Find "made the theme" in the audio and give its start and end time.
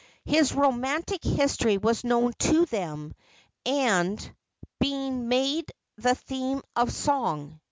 5.27-6.63